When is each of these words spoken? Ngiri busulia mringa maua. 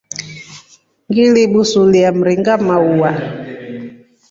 Ngiri 1.09 1.43
busulia 1.53 2.09
mringa 2.19 2.53
maua. 2.65 3.11